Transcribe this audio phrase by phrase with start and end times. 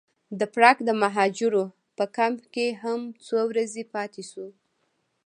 [0.39, 1.63] د پراګ د مهاجرو
[1.97, 4.49] په کمپ کې هم څو ورځې پاتې شوو.